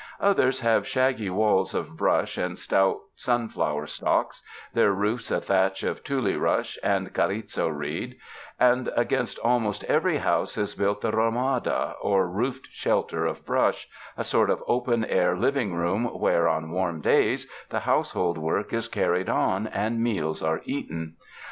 [0.19, 4.41] Others have shaggy walls of brush and stout sunflower stalks,
[4.73, 8.17] their roofs a thatch of tule rush and carrizo reed;
[8.59, 13.87] and against almost every house is built the ramada or roofed shelter of brush,
[14.17, 18.87] a sort of open air living room where, on warm days, the household work is
[18.87, 21.15] carried on and meals are eaten.